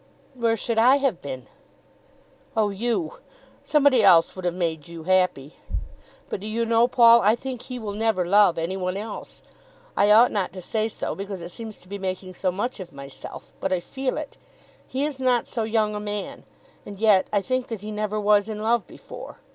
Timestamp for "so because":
10.89-11.39